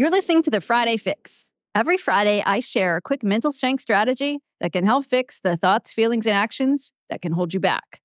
[0.00, 1.52] You're listening to the Friday Fix.
[1.74, 5.92] Every Friday, I share a quick mental strength strategy that can help fix the thoughts,
[5.92, 8.00] feelings, and actions that can hold you back.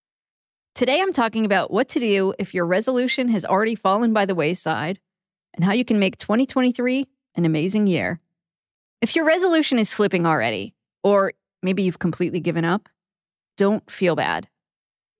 [0.74, 4.36] Today, I'm talking about what to do if your resolution has already fallen by the
[4.36, 5.00] wayside
[5.54, 8.20] and how you can make 2023 an amazing year.
[9.02, 11.32] If your resolution is slipping already, or
[11.64, 12.90] maybe you've completely given up,
[13.56, 14.50] don't feel bad.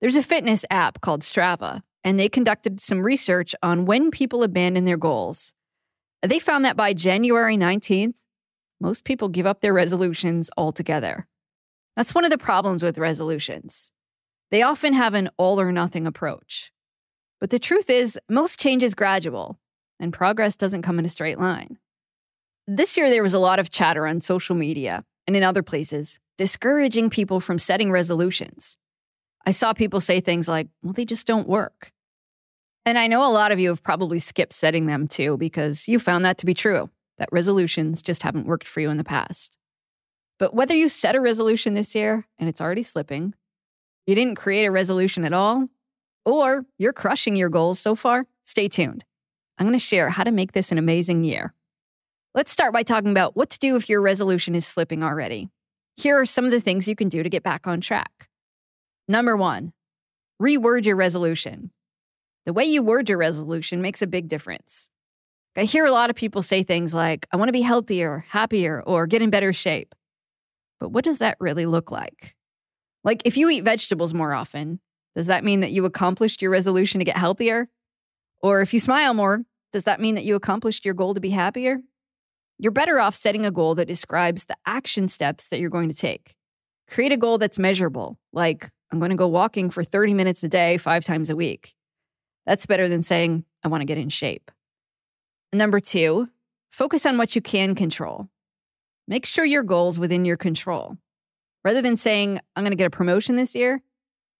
[0.02, 4.84] There's a fitness app called Strava, and they conducted some research on when people abandon
[4.84, 5.54] their goals.
[6.26, 8.14] They found that by January 19th,
[8.80, 11.26] most people give up their resolutions altogether.
[11.96, 13.92] That's one of the problems with resolutions.
[14.50, 16.72] They often have an all or nothing approach.
[17.40, 19.58] But the truth is, most change is gradual,
[20.00, 21.78] and progress doesn't come in a straight line.
[22.66, 26.18] This year, there was a lot of chatter on social media and in other places
[26.38, 28.76] discouraging people from setting resolutions.
[29.46, 31.92] I saw people say things like, well, they just don't work.
[32.86, 35.98] And I know a lot of you have probably skipped setting them too because you
[35.98, 39.58] found that to be true, that resolutions just haven't worked for you in the past.
[40.38, 43.34] But whether you set a resolution this year and it's already slipping,
[44.06, 45.68] you didn't create a resolution at all,
[46.24, 49.04] or you're crushing your goals so far, stay tuned.
[49.58, 51.54] I'm going to share how to make this an amazing year.
[52.34, 55.48] Let's start by talking about what to do if your resolution is slipping already.
[55.96, 58.28] Here are some of the things you can do to get back on track.
[59.08, 59.72] Number one,
[60.40, 61.72] reword your resolution.
[62.46, 64.88] The way you word your resolution makes a big difference.
[65.56, 68.82] I hear a lot of people say things like, I want to be healthier, happier,
[68.82, 69.94] or get in better shape.
[70.78, 72.36] But what does that really look like?
[73.02, 74.80] Like, if you eat vegetables more often,
[75.16, 77.68] does that mean that you accomplished your resolution to get healthier?
[78.42, 79.42] Or if you smile more,
[79.72, 81.80] does that mean that you accomplished your goal to be happier?
[82.58, 85.96] You're better off setting a goal that describes the action steps that you're going to
[85.96, 86.36] take.
[86.88, 90.48] Create a goal that's measurable, like, I'm going to go walking for 30 minutes a
[90.48, 91.74] day, five times a week.
[92.46, 94.50] That's better than saying, I want to get in shape.
[95.52, 96.28] Number two,
[96.70, 98.28] focus on what you can control.
[99.08, 100.96] Make sure your goal's within your control.
[101.64, 103.82] Rather than saying, I'm going to get a promotion this year,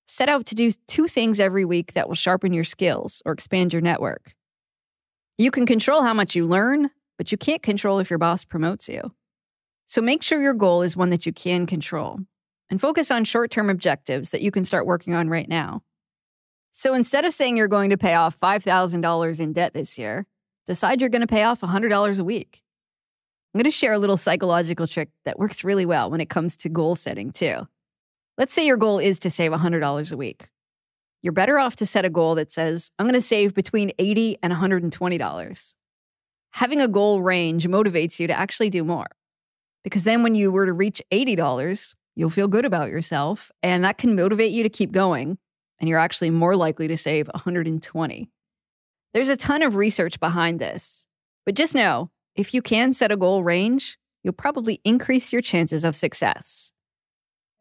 [0.06, 3.72] set out to do two things every week that will sharpen your skills or expand
[3.72, 4.34] your network.
[5.38, 8.88] You can control how much you learn, but you can't control if your boss promotes
[8.88, 9.12] you.
[9.86, 12.20] So make sure your goal is one that you can control
[12.70, 15.82] and focus on short term objectives that you can start working on right now.
[16.78, 20.26] So instead of saying you're going to pay off $5,000 in debt this year,
[20.66, 22.62] decide you're going to pay off $100 a week.
[23.54, 26.54] I'm going to share a little psychological trick that works really well when it comes
[26.58, 27.66] to goal setting, too.
[28.36, 30.48] Let's say your goal is to save $100 a week.
[31.22, 34.36] You're better off to set a goal that says, I'm going to save between 80
[34.42, 35.74] and $120.
[36.50, 39.08] Having a goal range motivates you to actually do more.
[39.82, 43.96] Because then when you were to reach $80, you'll feel good about yourself, and that
[43.96, 45.38] can motivate you to keep going
[45.78, 48.30] and you're actually more likely to save 120.
[49.14, 51.06] There's a ton of research behind this,
[51.44, 55.84] but just know if you can set a goal range, you'll probably increase your chances
[55.84, 56.72] of success.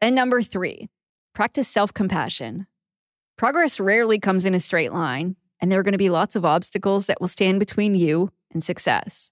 [0.00, 0.88] And number three,
[1.34, 2.66] practice self compassion.
[3.38, 6.44] Progress rarely comes in a straight line, and there are going to be lots of
[6.44, 9.30] obstacles that will stand between you and success.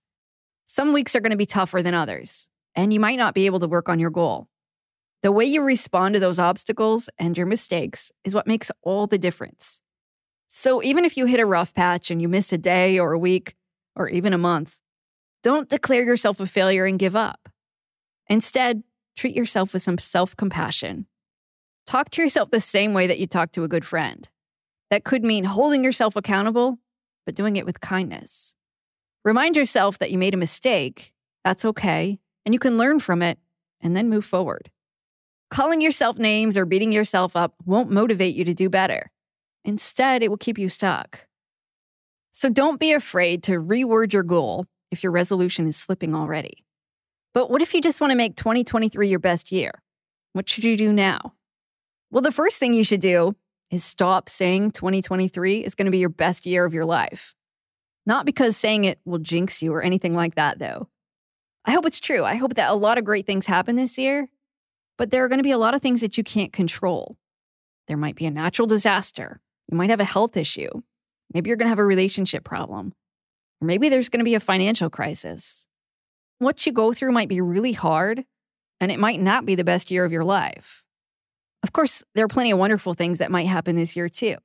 [0.67, 3.61] Some weeks are going to be tougher than others, and you might not be able
[3.61, 4.49] to work on your goal.
[5.25, 9.17] The way you respond to those obstacles and your mistakes is what makes all the
[9.17, 9.81] difference.
[10.51, 13.19] So even if you hit a rough patch and you miss a day or a
[13.19, 13.55] week
[13.97, 14.77] or even a month,
[15.43, 17.49] don't declare yourself a failure and give up.
[18.29, 18.83] Instead,
[19.17, 21.07] treat yourself with some self compassion.
[21.87, 24.29] Talk to yourself the same way that you talk to a good friend.
[24.91, 26.81] That could mean holding yourself accountable,
[27.25, 28.53] but doing it with kindness.
[29.25, 31.15] Remind yourself that you made a mistake.
[31.45, 32.19] That's okay.
[32.45, 33.39] And you can learn from it
[33.81, 34.71] and then move forward.
[35.51, 39.11] Calling yourself names or beating yourself up won't motivate you to do better.
[39.65, 41.27] Instead, it will keep you stuck.
[42.33, 46.65] So don't be afraid to reword your goal if your resolution is slipping already.
[47.33, 49.83] But what if you just want to make 2023 your best year?
[50.33, 51.35] What should you do now?
[52.11, 53.37] Well, the first thing you should do
[53.71, 57.35] is stop saying 2023 is going to be your best year of your life.
[58.07, 60.89] Not because saying it will jinx you or anything like that, though.
[61.65, 62.25] I hope it's true.
[62.25, 64.29] I hope that a lot of great things happen this year
[64.97, 67.17] but there are going to be a lot of things that you can't control.
[67.89, 69.41] There might be a natural disaster.
[69.71, 70.71] You might have a health issue.
[71.33, 72.95] Maybe you're going to have a relationship problem.
[73.61, 75.67] Or maybe there's going to be a financial crisis.
[76.39, 78.25] What you go through might be really hard,
[78.81, 80.83] and it might not be the best year of your life.
[81.63, 84.37] Of course, there are plenty of wonderful things that might happen this year, too.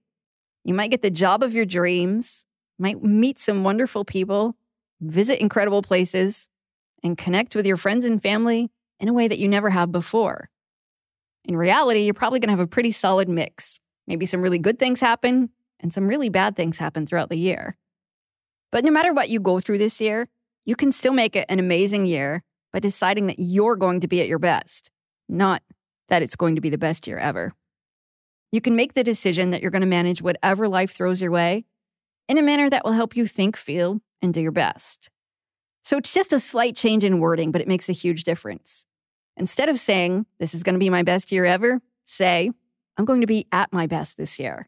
[0.64, 2.46] You might get the job of your dreams,
[2.78, 4.56] might meet some wonderful people,
[5.02, 6.48] visit incredible places,
[7.04, 10.50] and connect with your friends and family in a way that you never have before.
[11.46, 13.80] In reality, you're probably going to have a pretty solid mix.
[14.08, 15.50] Maybe some really good things happen
[15.80, 17.78] and some really bad things happen throughout the year.
[18.72, 20.28] But no matter what you go through this year,
[20.66, 24.22] you can still make it an amazing year by deciding that you're going to be
[24.22, 24.92] at your best,
[25.28, 25.64] not
[26.10, 27.54] that it's going to be the best year ever.
[28.52, 31.66] You can make the decision that you're going to manage whatever life throws your way
[32.28, 35.10] in a manner that will help you think, feel, and do your best.
[35.84, 38.86] So it's just a slight change in wording, but it makes a huge difference.
[39.40, 42.52] Instead of saying, This is going to be my best year ever, say,
[42.98, 44.68] I'm going to be at my best this year.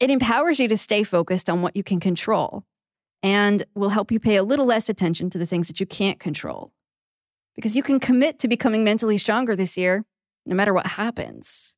[0.00, 2.64] It empowers you to stay focused on what you can control
[3.22, 6.18] and will help you pay a little less attention to the things that you can't
[6.18, 6.72] control.
[7.54, 10.04] Because you can commit to becoming mentally stronger this year,
[10.44, 11.74] no matter what happens.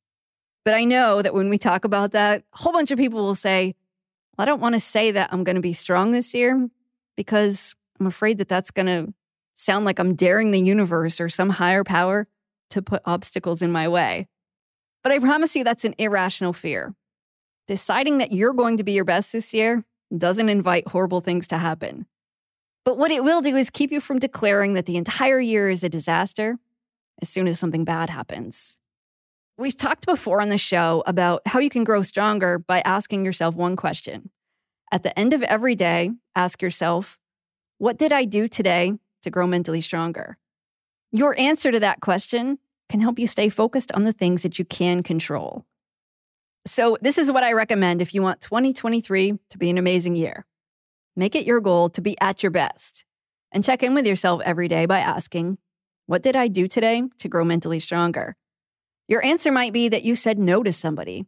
[0.65, 3.35] But I know that when we talk about that, a whole bunch of people will
[3.35, 3.75] say,
[4.35, 6.67] well, I don't want to say that I'm going to be strong this year
[7.15, 9.13] because I'm afraid that that's going to
[9.57, 12.27] sound like I'm daring the universe or some higher power
[12.69, 14.27] to put obstacles in my way.
[15.03, 16.93] But I promise you that's an irrational fear.
[17.67, 19.83] Deciding that you're going to be your best this year
[20.15, 22.05] doesn't invite horrible things to happen.
[22.85, 25.83] But what it will do is keep you from declaring that the entire year is
[25.83, 26.57] a disaster
[27.21, 28.77] as soon as something bad happens.
[29.57, 33.55] We've talked before on the show about how you can grow stronger by asking yourself
[33.55, 34.29] one question.
[34.91, 37.17] At the end of every day, ask yourself,
[37.79, 38.93] What did I do today
[39.23, 40.37] to grow mentally stronger?
[41.11, 42.59] Your answer to that question
[42.89, 45.65] can help you stay focused on the things that you can control.
[46.65, 50.45] So, this is what I recommend if you want 2023 to be an amazing year.
[51.15, 53.05] Make it your goal to be at your best
[53.51, 55.57] and check in with yourself every day by asking,
[56.05, 58.35] What did I do today to grow mentally stronger?
[59.07, 61.25] Your answer might be that you said no to somebody.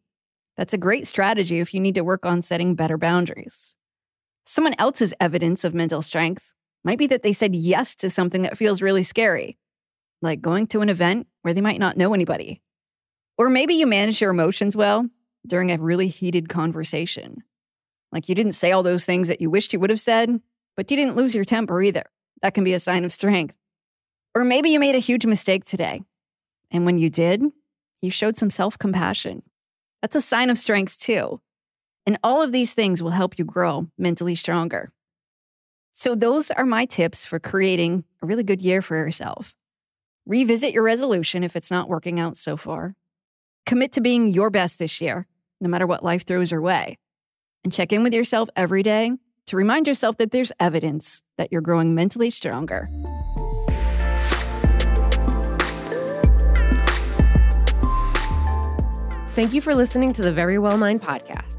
[0.57, 3.75] That's a great strategy if you need to work on setting better boundaries.
[4.45, 6.53] Someone else's evidence of mental strength
[6.83, 9.57] might be that they said yes to something that feels really scary,
[10.21, 12.61] like going to an event where they might not know anybody.
[13.37, 15.07] Or maybe you manage your emotions well
[15.47, 17.43] during a really heated conversation.
[18.11, 20.41] Like you didn't say all those things that you wished you would have said,
[20.75, 22.03] but you didn't lose your temper either.
[22.41, 23.55] That can be a sign of strength.
[24.35, 26.01] Or maybe you made a huge mistake today.
[26.71, 27.43] And when you did,
[28.01, 29.43] you showed some self compassion.
[30.01, 31.41] That's a sign of strength too.
[32.05, 34.91] And all of these things will help you grow mentally stronger.
[35.99, 39.53] So, those are my tips for creating a really good year for yourself.
[40.25, 42.95] Revisit your resolution if it's not working out so far.
[43.65, 45.27] Commit to being your best this year,
[45.59, 46.97] no matter what life throws your way.
[47.65, 49.11] And check in with yourself every day
[49.47, 52.87] to remind yourself that there's evidence that you're growing mentally stronger.
[59.35, 61.58] Thank you for listening to the Verywell Mind podcast.